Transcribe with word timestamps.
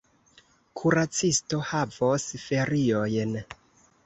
Kuracisto 0.79 1.59
havos 1.73 2.27
feriojn. 2.47 3.39